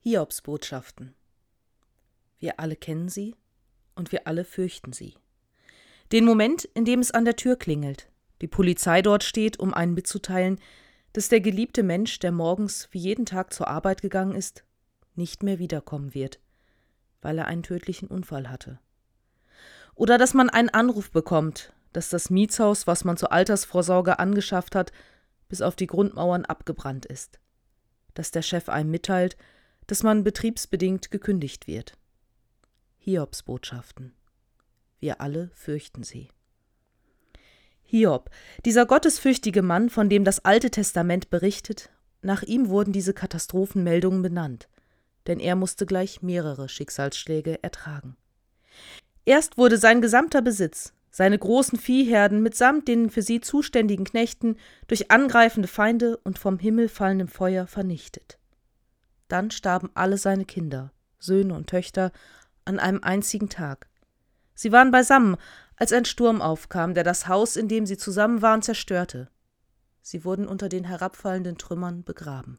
Hiobsbotschaften. 0.00 1.14
Wir 2.38 2.60
alle 2.60 2.76
kennen 2.76 3.08
sie 3.08 3.34
und 3.94 4.12
wir 4.12 4.26
alle 4.26 4.44
fürchten 4.44 4.92
sie. 4.92 5.14
Den 6.12 6.24
Moment, 6.24 6.64
in 6.64 6.84
dem 6.84 7.00
es 7.00 7.10
an 7.10 7.24
der 7.24 7.36
Tür 7.36 7.56
klingelt, 7.56 8.08
die 8.40 8.46
Polizei 8.46 9.02
dort 9.02 9.24
steht, 9.24 9.58
um 9.58 9.74
einen 9.74 9.94
mitzuteilen, 9.94 10.60
dass 11.12 11.28
der 11.28 11.40
geliebte 11.40 11.82
Mensch, 11.82 12.18
der 12.20 12.32
morgens 12.32 12.88
wie 12.92 12.98
jeden 12.98 13.26
Tag 13.26 13.52
zur 13.52 13.68
Arbeit 13.68 14.00
gegangen 14.00 14.34
ist, 14.34 14.64
nicht 15.16 15.42
mehr 15.42 15.58
wiederkommen 15.58 16.14
wird, 16.14 16.38
weil 17.20 17.38
er 17.38 17.46
einen 17.46 17.64
tödlichen 17.64 18.08
Unfall 18.08 18.48
hatte. 18.48 18.78
Oder 19.96 20.16
dass 20.16 20.32
man 20.32 20.48
einen 20.48 20.68
Anruf 20.68 21.10
bekommt, 21.10 21.72
dass 21.92 22.08
das 22.08 22.30
Mietshaus, 22.30 22.86
was 22.86 23.04
man 23.04 23.16
zur 23.16 23.32
Altersvorsorge 23.32 24.20
angeschafft 24.20 24.76
hat, 24.76 24.92
bis 25.48 25.60
auf 25.60 25.74
die 25.74 25.88
Grundmauern 25.88 26.44
abgebrannt 26.44 27.04
ist. 27.04 27.40
Dass 28.14 28.30
der 28.30 28.42
Chef 28.42 28.68
einem 28.68 28.90
mitteilt, 28.90 29.36
dass 29.88 30.04
man 30.04 30.22
betriebsbedingt 30.22 31.10
gekündigt 31.10 31.66
wird. 31.66 31.94
Hiobsbotschaften. 32.98 34.14
Wir 35.00 35.20
alle 35.20 35.50
fürchten 35.54 36.04
sie. 36.04 36.28
Hiob, 37.82 38.30
dieser 38.66 38.84
gottesfürchtige 38.84 39.62
Mann, 39.62 39.88
von 39.88 40.10
dem 40.10 40.22
das 40.22 40.44
Alte 40.44 40.70
Testament 40.70 41.30
berichtet, 41.30 41.90
nach 42.20 42.42
ihm 42.42 42.68
wurden 42.68 42.92
diese 42.92 43.14
Katastrophenmeldungen 43.14 44.20
benannt, 44.20 44.68
denn 45.26 45.40
er 45.40 45.56
musste 45.56 45.86
gleich 45.86 46.20
mehrere 46.20 46.68
Schicksalsschläge 46.68 47.62
ertragen. 47.62 48.16
Erst 49.24 49.56
wurde 49.56 49.78
sein 49.78 50.02
gesamter 50.02 50.42
Besitz, 50.42 50.92
seine 51.10 51.38
großen 51.38 51.78
Viehherden 51.78 52.42
mitsamt 52.42 52.88
den 52.88 53.08
für 53.08 53.22
sie 53.22 53.40
zuständigen 53.40 54.04
Knechten 54.04 54.56
durch 54.86 55.10
angreifende 55.10 55.68
Feinde 55.68 56.18
und 56.18 56.38
vom 56.38 56.58
Himmel 56.58 56.88
fallendem 56.88 57.28
Feuer 57.28 57.66
vernichtet. 57.66 58.37
Dann 59.28 59.50
starben 59.50 59.90
alle 59.94 60.18
seine 60.18 60.44
Kinder, 60.44 60.92
Söhne 61.18 61.54
und 61.54 61.68
Töchter, 61.68 62.12
an 62.64 62.78
einem 62.78 63.02
einzigen 63.02 63.48
Tag. 63.48 63.88
Sie 64.54 64.72
waren 64.72 64.90
beisammen, 64.90 65.36
als 65.76 65.92
ein 65.92 66.04
Sturm 66.04 66.42
aufkam, 66.42 66.94
der 66.94 67.04
das 67.04 67.28
Haus, 67.28 67.56
in 67.56 67.68
dem 67.68 67.86
sie 67.86 67.96
zusammen 67.96 68.42
waren, 68.42 68.62
zerstörte. 68.62 69.30
Sie 70.02 70.24
wurden 70.24 70.48
unter 70.48 70.68
den 70.68 70.84
herabfallenden 70.84 71.58
Trümmern 71.58 72.02
begraben. 72.02 72.58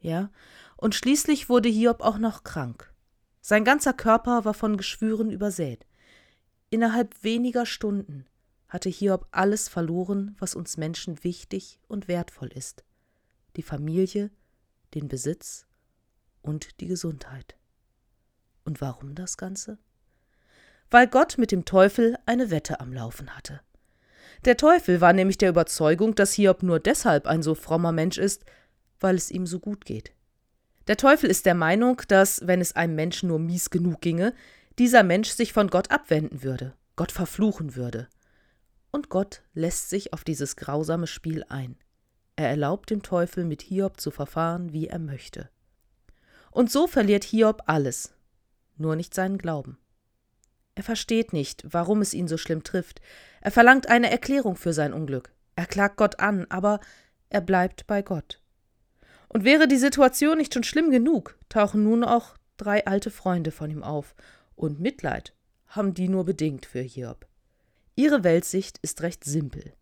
Ja, 0.00 0.30
und 0.76 0.94
schließlich 0.94 1.48
wurde 1.48 1.68
Hiob 1.68 2.02
auch 2.02 2.18
noch 2.18 2.44
krank. 2.44 2.92
Sein 3.40 3.64
ganzer 3.64 3.94
Körper 3.94 4.44
war 4.44 4.54
von 4.54 4.76
Geschwüren 4.76 5.30
übersät. 5.30 5.86
Innerhalb 6.70 7.22
weniger 7.22 7.64
Stunden 7.64 8.26
hatte 8.68 8.90
Hiob 8.90 9.26
alles 9.30 9.68
verloren, 9.68 10.36
was 10.38 10.54
uns 10.54 10.76
Menschen 10.76 11.22
wichtig 11.24 11.78
und 11.88 12.08
wertvoll 12.08 12.48
ist. 12.48 12.84
Die 13.56 13.62
Familie, 13.62 14.30
den 14.94 15.08
Besitz 15.08 15.66
und 16.42 16.80
die 16.80 16.86
Gesundheit. 16.86 17.56
Und 18.64 18.80
warum 18.80 19.14
das 19.14 19.36
Ganze? 19.36 19.78
Weil 20.90 21.06
Gott 21.06 21.38
mit 21.38 21.52
dem 21.52 21.64
Teufel 21.64 22.16
eine 22.26 22.50
Wette 22.50 22.80
am 22.80 22.92
Laufen 22.92 23.36
hatte. 23.36 23.60
Der 24.44 24.56
Teufel 24.56 25.00
war 25.00 25.12
nämlich 25.12 25.38
der 25.38 25.50
Überzeugung, 25.50 26.14
dass 26.14 26.34
Hiob 26.34 26.62
nur 26.62 26.80
deshalb 26.80 27.26
ein 27.26 27.42
so 27.42 27.54
frommer 27.54 27.92
Mensch 27.92 28.18
ist, 28.18 28.44
weil 29.00 29.16
es 29.16 29.30
ihm 29.30 29.46
so 29.46 29.58
gut 29.58 29.84
geht. 29.84 30.12
Der 30.86 30.96
Teufel 30.96 31.30
ist 31.30 31.46
der 31.46 31.54
Meinung, 31.54 32.02
dass, 32.08 32.46
wenn 32.46 32.60
es 32.60 32.76
einem 32.76 32.94
Menschen 32.94 33.28
nur 33.28 33.38
mies 33.38 33.70
genug 33.70 34.00
ginge, 34.00 34.34
dieser 34.78 35.02
Mensch 35.02 35.30
sich 35.30 35.52
von 35.52 35.68
Gott 35.68 35.90
abwenden 35.90 36.42
würde, 36.42 36.74
Gott 36.96 37.12
verfluchen 37.12 37.74
würde. 37.74 38.08
Und 38.90 39.08
Gott 39.08 39.42
lässt 39.54 39.88
sich 39.88 40.12
auf 40.12 40.24
dieses 40.24 40.56
grausame 40.56 41.06
Spiel 41.06 41.44
ein. 41.48 41.76
Er 42.36 42.48
erlaubt 42.48 42.90
dem 42.90 43.02
Teufel, 43.02 43.44
mit 43.44 43.62
Hiob 43.62 44.00
zu 44.00 44.10
verfahren, 44.10 44.72
wie 44.72 44.88
er 44.88 44.98
möchte. 44.98 45.50
Und 46.50 46.70
so 46.70 46.86
verliert 46.86 47.24
Hiob 47.24 47.62
alles, 47.66 48.14
nur 48.76 48.96
nicht 48.96 49.14
seinen 49.14 49.38
Glauben. 49.38 49.78
Er 50.74 50.82
versteht 50.82 51.32
nicht, 51.32 51.64
warum 51.68 52.00
es 52.00 52.14
ihn 52.14 52.26
so 52.26 52.36
schlimm 52.36 52.64
trifft. 52.64 53.00
Er 53.40 53.52
verlangt 53.52 53.88
eine 53.88 54.10
Erklärung 54.10 54.56
für 54.56 54.72
sein 54.72 54.92
Unglück. 54.92 55.32
Er 55.54 55.66
klagt 55.66 55.96
Gott 55.96 56.18
an, 56.18 56.46
aber 56.48 56.80
er 57.28 57.40
bleibt 57.40 57.86
bei 57.86 58.02
Gott. 58.02 58.40
Und 59.28 59.44
wäre 59.44 59.68
die 59.68 59.76
Situation 59.76 60.38
nicht 60.38 60.54
schon 60.54 60.64
schlimm 60.64 60.90
genug, 60.90 61.38
tauchen 61.48 61.84
nun 61.84 62.04
auch 62.04 62.36
drei 62.56 62.86
alte 62.86 63.10
Freunde 63.10 63.50
von 63.50 63.70
ihm 63.70 63.82
auf, 63.82 64.14
und 64.56 64.80
Mitleid 64.80 65.34
haben 65.68 65.94
die 65.94 66.08
nur 66.08 66.24
bedingt 66.24 66.66
für 66.66 66.80
Hiob. 66.80 67.26
Ihre 67.96 68.24
Weltsicht 68.24 68.78
ist 68.78 69.02
recht 69.02 69.24
simpel. 69.24 69.72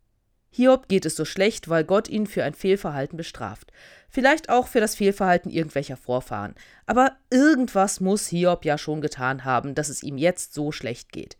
Hiob 0.55 0.87
geht 0.87 1.07
es 1.07 1.15
so 1.15 1.25
schlecht, 1.25 1.67
weil 1.67 1.83
Gott 1.83 2.07
ihn 2.07 2.27
für 2.27 2.43
ein 2.43 2.53
Fehlverhalten 2.53 3.17
bestraft. 3.17 3.73
Vielleicht 4.07 4.49
auch 4.49 4.67
für 4.67 4.79
das 4.79 4.93
Fehlverhalten 4.93 5.49
irgendwelcher 5.49 5.97
Vorfahren. 5.97 6.53
Aber 6.85 7.13
irgendwas 7.31 7.99
muss 7.99 8.27
Hiob 8.27 8.63
ja 8.63 8.77
schon 8.77 9.01
getan 9.01 9.45
haben, 9.45 9.73
dass 9.73 9.89
es 9.89 10.03
ihm 10.03 10.15
jetzt 10.15 10.53
so 10.53 10.71
schlecht 10.71 11.11
geht. 11.11 11.37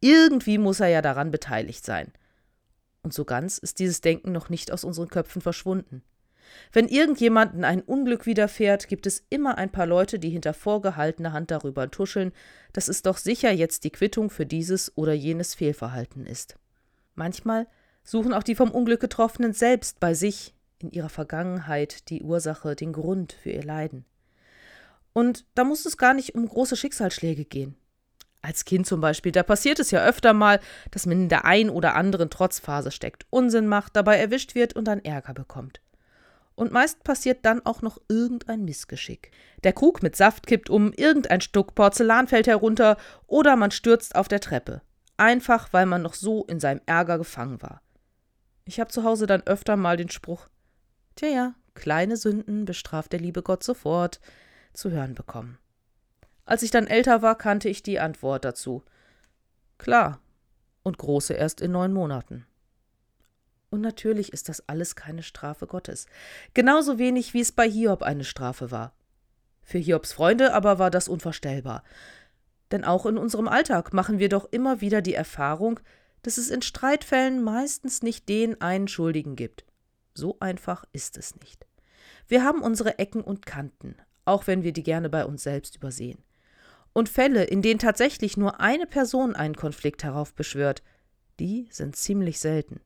Irgendwie 0.00 0.58
muss 0.58 0.80
er 0.80 0.88
ja 0.88 1.00
daran 1.00 1.30
beteiligt 1.30 1.84
sein. 1.84 2.12
Und 3.02 3.14
so 3.14 3.24
ganz 3.24 3.58
ist 3.58 3.78
dieses 3.78 4.00
Denken 4.00 4.32
noch 4.32 4.48
nicht 4.48 4.72
aus 4.72 4.82
unseren 4.82 5.08
Köpfen 5.08 5.40
verschwunden. 5.40 6.02
Wenn 6.72 6.88
irgendjemanden 6.88 7.62
ein 7.62 7.82
Unglück 7.82 8.26
widerfährt, 8.26 8.88
gibt 8.88 9.06
es 9.06 9.24
immer 9.30 9.58
ein 9.58 9.70
paar 9.70 9.86
Leute, 9.86 10.18
die 10.18 10.30
hinter 10.30 10.54
vorgehaltener 10.54 11.32
Hand 11.32 11.52
darüber 11.52 11.88
tuscheln, 11.88 12.32
dass 12.72 12.88
es 12.88 13.02
doch 13.02 13.16
sicher 13.16 13.52
jetzt 13.52 13.84
die 13.84 13.90
Quittung 13.90 14.28
für 14.28 14.44
dieses 14.44 14.96
oder 14.96 15.12
jenes 15.12 15.54
Fehlverhalten 15.54 16.26
ist. 16.26 16.56
Manchmal 17.14 17.68
suchen 18.06 18.32
auch 18.32 18.42
die 18.42 18.54
vom 18.54 18.70
Unglück 18.70 19.00
Getroffenen 19.00 19.52
selbst 19.52 20.00
bei 20.00 20.14
sich 20.14 20.54
in 20.78 20.90
ihrer 20.90 21.08
Vergangenheit 21.10 22.08
die 22.08 22.22
Ursache, 22.22 22.74
den 22.76 22.92
Grund 22.92 23.34
für 23.34 23.50
ihr 23.50 23.64
Leiden. 23.64 24.06
Und 25.12 25.44
da 25.54 25.64
muss 25.64 25.84
es 25.86 25.96
gar 25.96 26.14
nicht 26.14 26.34
um 26.34 26.46
große 26.46 26.76
Schicksalsschläge 26.76 27.44
gehen. 27.44 27.74
Als 28.42 28.64
Kind 28.64 28.86
zum 28.86 29.00
Beispiel, 29.00 29.32
da 29.32 29.42
passiert 29.42 29.80
es 29.80 29.90
ja 29.90 30.04
öfter 30.04 30.32
mal, 30.32 30.60
dass 30.92 31.06
man 31.06 31.22
in 31.22 31.28
der 31.28 31.44
ein 31.44 31.68
oder 31.68 31.96
anderen 31.96 32.30
Trotzphase 32.30 32.92
steckt, 32.92 33.26
Unsinn 33.30 33.66
macht, 33.66 33.96
dabei 33.96 34.18
erwischt 34.18 34.54
wird 34.54 34.74
und 34.74 34.84
dann 34.84 35.04
Ärger 35.04 35.34
bekommt. 35.34 35.80
Und 36.54 36.70
meist 36.70 37.02
passiert 37.02 37.44
dann 37.44 37.64
auch 37.66 37.82
noch 37.82 37.98
irgendein 38.08 38.64
Missgeschick. 38.64 39.30
Der 39.64 39.72
Krug 39.72 40.02
mit 40.02 40.16
Saft 40.16 40.46
kippt 40.46 40.70
um, 40.70 40.92
irgendein 40.92 41.40
Stück 41.40 41.74
Porzellan 41.74 42.28
fällt 42.28 42.46
herunter 42.46 42.96
oder 43.26 43.56
man 43.56 43.72
stürzt 43.72 44.14
auf 44.14 44.28
der 44.28 44.40
Treppe. 44.40 44.80
Einfach 45.16 45.72
weil 45.72 45.86
man 45.86 46.02
noch 46.02 46.14
so 46.14 46.44
in 46.44 46.60
seinem 46.60 46.80
Ärger 46.86 47.18
gefangen 47.18 47.60
war. 47.62 47.82
Ich 48.66 48.80
habe 48.80 48.90
zu 48.90 49.04
Hause 49.04 49.26
dann 49.26 49.46
öfter 49.46 49.76
mal 49.76 49.96
den 49.96 50.10
Spruch, 50.10 50.48
tja 51.14 51.28
ja, 51.28 51.54
kleine 51.74 52.16
Sünden 52.16 52.64
bestraft 52.64 53.12
der 53.12 53.20
liebe 53.20 53.42
Gott 53.42 53.62
sofort, 53.62 54.20
zu 54.72 54.90
hören 54.90 55.14
bekommen. 55.14 55.58
Als 56.44 56.62
ich 56.62 56.72
dann 56.72 56.88
älter 56.88 57.22
war, 57.22 57.38
kannte 57.38 57.68
ich 57.68 57.82
die 57.82 58.00
Antwort 58.00 58.44
dazu. 58.44 58.82
Klar. 59.78 60.20
Und 60.82 60.98
große 60.98 61.34
erst 61.34 61.60
in 61.60 61.72
neun 61.72 61.92
Monaten. 61.92 62.46
Und 63.70 63.80
natürlich 63.80 64.32
ist 64.32 64.48
das 64.48 64.68
alles 64.68 64.94
keine 64.94 65.22
Strafe 65.22 65.66
Gottes. 65.66 66.06
Genauso 66.54 66.98
wenig 66.98 67.34
wie 67.34 67.40
es 67.40 67.50
bei 67.50 67.68
Hiob 67.68 68.02
eine 68.02 68.22
Strafe 68.24 68.70
war. 68.70 68.94
Für 69.62 69.78
Hiobs 69.78 70.12
Freunde 70.12 70.54
aber 70.54 70.78
war 70.78 70.90
das 70.90 71.08
unvorstellbar. 71.08 71.82
Denn 72.70 72.84
auch 72.84 73.06
in 73.06 73.18
unserem 73.18 73.48
Alltag 73.48 73.92
machen 73.92 74.20
wir 74.20 74.28
doch 74.28 74.46
immer 74.52 74.80
wieder 74.80 75.02
die 75.02 75.14
Erfahrung, 75.14 75.80
dass 76.26 76.38
es 76.38 76.50
in 76.50 76.60
Streitfällen 76.60 77.40
meistens 77.40 78.02
nicht 78.02 78.28
den 78.28 78.60
einen 78.60 78.88
Schuldigen 78.88 79.36
gibt. 79.36 79.64
So 80.12 80.36
einfach 80.40 80.84
ist 80.92 81.16
es 81.16 81.36
nicht. 81.36 81.64
Wir 82.26 82.42
haben 82.42 82.62
unsere 82.62 82.98
Ecken 82.98 83.20
und 83.20 83.46
Kanten, 83.46 83.94
auch 84.24 84.48
wenn 84.48 84.64
wir 84.64 84.72
die 84.72 84.82
gerne 84.82 85.08
bei 85.08 85.24
uns 85.24 85.44
selbst 85.44 85.76
übersehen. 85.76 86.18
Und 86.92 87.08
Fälle, 87.08 87.44
in 87.44 87.62
denen 87.62 87.78
tatsächlich 87.78 88.36
nur 88.36 88.58
eine 88.58 88.86
Person 88.86 89.36
einen 89.36 89.54
Konflikt 89.54 90.02
heraufbeschwört, 90.02 90.82
die 91.38 91.68
sind 91.70 91.94
ziemlich 91.94 92.40
selten. 92.40 92.80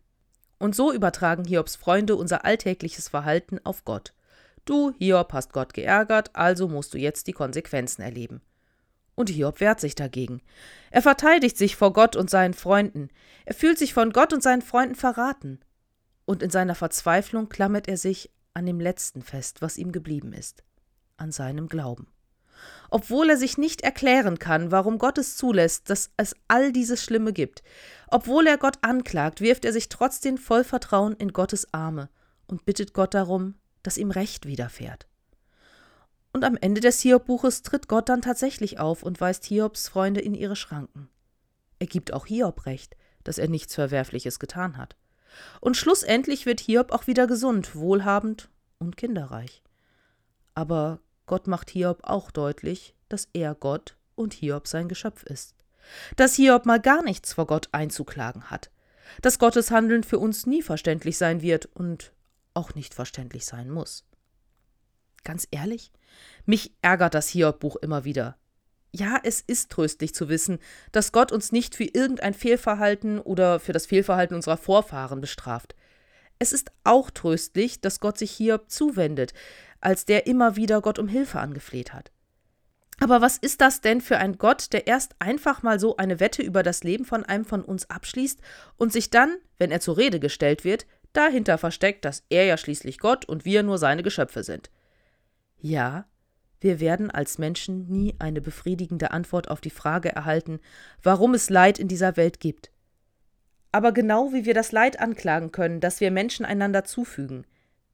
Und 0.59 0.77
so 0.77 0.93
übertragen 0.93 1.47
Hiobs 1.47 1.77
Freunde 1.77 2.17
unser 2.17 2.45
alltägliches 2.45 3.09
Verhalten 3.09 3.59
auf 3.65 3.87
Gott. 3.87 4.13
Du, 4.67 4.93
Hiob, 4.99 5.33
hast 5.33 5.55
Gott 5.55 5.73
geärgert, 5.73 6.29
also 6.35 6.69
musst 6.69 6.93
du 6.93 6.99
jetzt 6.99 7.27
die 7.27 7.33
Konsequenzen 7.33 8.03
erleben. 8.03 8.43
Und 9.21 9.29
Hiob 9.29 9.61
wehrt 9.61 9.81
sich 9.81 9.95
dagegen. 9.95 10.41
Er 10.91 11.03
verteidigt 11.03 11.59
sich 11.59 11.77
vor 11.77 11.93
Gott 11.93 12.17
und 12.17 12.31
seinen 12.31 12.55
Freunden. 12.55 13.11
Er 13.45 13.53
fühlt 13.53 13.77
sich 13.77 13.93
von 13.93 14.13
Gott 14.15 14.33
und 14.33 14.43
seinen 14.43 14.63
Freunden 14.63 14.95
verraten. 14.95 15.61
Und 16.25 16.43
in 16.43 16.49
seiner 16.49 16.75
Verzweiflung 16.75 17.51
klammert 17.51 17.87
er 17.87 17.99
sich 17.99 18.31
an 18.55 18.65
dem 18.65 18.81
letzten 18.81 19.21
fest, 19.21 19.61
was 19.61 19.77
ihm 19.77 19.93
geblieben 19.93 20.33
ist, 20.33 20.65
an 21.19 21.33
seinem 21.33 21.69
Glauben. 21.69 22.07
Obwohl 22.89 23.29
er 23.29 23.37
sich 23.37 23.59
nicht 23.59 23.83
erklären 23.83 24.39
kann, 24.39 24.71
warum 24.71 24.97
Gott 24.97 25.19
es 25.19 25.37
zulässt, 25.37 25.91
dass 25.91 26.13
es 26.17 26.35
all 26.49 26.73
dieses 26.73 27.05
Schlimme 27.05 27.35
gibt, 27.35 27.63
obwohl 28.09 28.47
er 28.47 28.57
Gott 28.57 28.79
anklagt, 28.81 29.43
wirft 29.43 29.67
er 29.67 29.75
sich 29.75 29.91
trotzdem 29.91 30.39
voll 30.39 30.65
Vertrauen 30.65 31.13
in 31.13 31.35
Gottes 31.35 31.75
Arme 31.75 32.09
und 32.47 32.65
bittet 32.65 32.95
Gott 32.95 33.13
darum, 33.13 33.57
dass 33.83 33.99
ihm 33.99 34.13
Recht 34.13 34.47
widerfährt. 34.47 35.10
Und 36.33 36.45
am 36.45 36.57
Ende 36.57 36.81
des 36.81 37.01
Hiob-Buches 37.01 37.63
tritt 37.63 37.89
Gott 37.89 38.09
dann 38.09 38.23
tatsächlich 38.23 38.79
auf 38.79 39.03
und 39.03 39.21
weist 39.21 39.45
Hiobs 39.47 39.89
Freunde 39.89 40.21
in 40.21 40.35
ihre 40.35 40.57
Schranken. 40.57 41.09
Er 41.79 41.87
gibt 41.87 42.13
auch 42.13 42.27
Hiob 42.27 42.67
recht, 42.67 42.97
dass 43.25 43.39
er 43.39 43.49
nichts 43.49 43.75
Verwerfliches 43.75 44.39
getan 44.39 44.77
hat. 44.77 44.97
Und 45.61 45.77
schlussendlich 45.77 46.47
wird 46.47 46.61
Hiob 46.61 46.93
auch 46.93 47.07
wieder 47.07 47.27
gesund, 47.27 47.75
wohlhabend 47.75 48.49
und 48.79 48.97
kinderreich. 48.97 49.63
Aber 50.55 51.01
Gott 51.27 51.47
macht 51.47 51.71
Hiob 51.71 52.01
auch 52.03 52.31
deutlich, 52.31 52.95
dass 53.09 53.29
er 53.33 53.55
Gott 53.55 53.97
und 54.15 54.35
Hiob 54.35 54.69
sein 54.69 54.89
Geschöpf 54.89 55.23
ist. 55.25 55.55
Dass 56.17 56.35
Hiob 56.35 56.67
mal 56.67 56.81
gar 56.81 57.03
nichts 57.03 57.33
vor 57.33 57.47
Gott 57.47 57.69
einzuklagen 57.73 58.51
hat. 58.51 58.71
Dass 59.23 59.39
Gottes 59.39 59.71
Handeln 59.71 60.05
für 60.05 60.19
uns 60.19 60.47
nie 60.47 60.63
verständlich 60.63 61.19
sein 61.19 61.43
wird 61.43 61.67
und 61.67 62.13
auch 62.55 62.75
nicht 62.75 62.95
verständlich 62.95 63.45
sein 63.45 63.71
muss. 63.71 64.05
Ganz 65.25 65.47
ehrlich, 65.51 65.93
mich 66.47 66.73
ärgert 66.83 67.15
das 67.15 67.29
Hiob-Buch 67.29 67.77
immer 67.77 68.05
wieder. 68.05 68.37
Ja, 68.93 69.19
es 69.23 69.41
ist 69.41 69.71
tröstlich 69.71 70.15
zu 70.15 70.29
wissen, 70.29 70.59
dass 70.91 71.13
Gott 71.13 71.31
uns 71.31 71.53
nicht 71.53 71.77
für 71.77 71.85
irgendein 71.85 72.35
Fehlverhalten 72.35 73.21
oder 73.21 73.61
für 73.61 73.73
das 73.73 73.87
Fehlverhalten 73.87 74.35
unserer 74.35 74.57
Vorfahren 74.57 75.21
bestraft. 75.21 75.77
Es 76.41 76.53
ist 76.53 76.73
auch 76.85 77.11
tröstlich, 77.11 77.81
dass 77.81 78.01
Gott 78.01 78.19
sich 78.19 78.33
Hiob 78.33 78.71
zuwendet, 78.71 79.33
als 79.81 80.07
der 80.07 80.27
immer 80.27 80.57
wieder 80.57 80.81
Gott 80.81 80.99
um 80.99 81.07
Hilfe 81.07 81.39
angefleht 81.39 81.93
hat. 81.93 82.11
Aber 82.99 83.23
was 83.23 83.39
ist 83.39 83.61
das 83.61 83.81
denn 83.81 84.01
für 84.01 84.19
ein 84.19 84.37
Gott, 84.37 84.73
der 84.73 84.87
erst 84.87 85.15
einfach 85.21 85.63
mal 85.63 85.81
so 85.81 85.97
eine 85.97 86.21
Wette 86.21 86.43
über 86.43 86.63
das 86.63 86.85
Leben 86.85 87.05
von 87.05 87.25
einem 87.25 87.47
von 87.47 87.63
uns 87.63 87.89
abschließt 87.89 88.41
und 88.77 88.93
sich 88.93 89.09
dann, 89.09 89.37
wenn 89.59 89.71
er 89.71 89.81
zur 89.81 89.97
Rede 89.97 90.21
gestellt 90.21 90.65
wird, 90.65 90.87
dahinter 91.13 91.59
versteckt, 91.59 92.05
dass 92.05 92.25
er 92.29 92.45
ja 92.45 92.57
schließlich 92.57 92.99
Gott 92.99 93.25
und 93.25 93.45
wir 93.45 93.63
nur 93.63 93.79
seine 93.79 94.03
Geschöpfe 94.03 94.43
sind? 94.43 94.71
Ja, 95.61 96.07
wir 96.61 96.81
werden 96.81 97.11
als 97.11 97.39
Menschen 97.39 97.89
nie 97.89 98.15
eine 98.19 98.41
befriedigende 98.41 99.13
Antwort 99.13 99.51
auf 99.51 99.61
die 99.61 99.71
Frage 99.71 100.15
erhalten, 100.15 100.61
warum 101.03 101.35
es 101.35 101.49
Leid 101.49 101.79
in 101.79 101.89
dieser 101.89 102.17
Welt 102.17 102.41
gibt. 102.41 102.71
Aber 103.73 103.93
genau 103.93 104.33
wie 104.33 104.45
wir 104.45 104.55
das 104.55 104.73
Leid 104.73 105.01
anklagen 105.01 105.53
können, 105.53 105.81
das 105.81 106.01
wir 106.01 106.11
Menschen 106.11 106.45
einander 106.45 106.85
zufügen, 106.85 107.47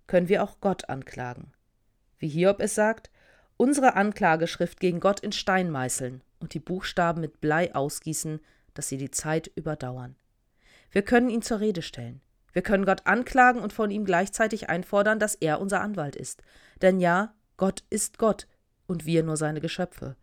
können 0.06 0.28
wir 0.28 0.42
auch 0.42 0.60
Gott 0.60 0.88
anklagen. 0.88 1.52
Wie 2.18 2.28
Hiob 2.28 2.60
es 2.60 2.74
sagt, 2.74 3.10
unsere 3.56 3.94
Anklageschrift 3.94 4.80
gegen 4.80 5.00
Gott 5.00 5.20
in 5.20 5.32
Stein 5.32 5.70
meißeln 5.70 6.22
und 6.40 6.54
die 6.54 6.60
Buchstaben 6.60 7.20
mit 7.20 7.40
Blei 7.40 7.74
ausgießen, 7.74 8.40
dass 8.74 8.88
sie 8.88 8.96
die 8.96 9.10
Zeit 9.10 9.50
überdauern. 9.54 10.16
Wir 10.90 11.02
können 11.02 11.30
ihn 11.30 11.42
zur 11.42 11.60
Rede 11.60 11.82
stellen. 11.82 12.20
Wir 12.52 12.62
können 12.62 12.86
Gott 12.86 13.02
anklagen 13.04 13.60
und 13.60 13.72
von 13.72 13.90
ihm 13.90 14.06
gleichzeitig 14.06 14.70
einfordern, 14.70 15.18
dass 15.18 15.34
er 15.34 15.60
unser 15.60 15.82
Anwalt 15.82 16.16
ist. 16.16 16.42
Denn 16.80 17.00
ja, 17.00 17.34
Gott 17.56 17.84
ist 17.90 18.18
Gott 18.18 18.46
und 18.86 19.06
wir 19.06 19.22
nur 19.22 19.36
seine 19.36 19.60
Geschöpfe. 19.60 20.16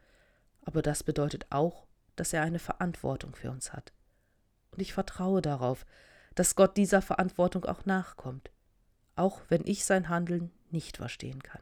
Aber 0.61 0.81
das 0.81 1.03
bedeutet 1.03 1.47
auch, 1.49 1.85
dass 2.15 2.33
er 2.33 2.41
eine 2.41 2.59
Verantwortung 2.59 3.35
für 3.35 3.51
uns 3.51 3.73
hat 3.73 3.91
und 4.73 4.81
ich 4.81 4.93
vertraue 4.93 5.41
darauf, 5.41 5.85
dass 6.35 6.55
Gott 6.55 6.77
dieser 6.77 7.01
Verantwortung 7.01 7.65
auch 7.65 7.85
nachkommt, 7.85 8.51
auch 9.15 9.41
wenn 9.49 9.65
ich 9.65 9.85
sein 9.85 10.09
Handeln 10.09 10.51
nicht 10.71 10.97
verstehen 10.97 11.41
kann. 11.43 11.61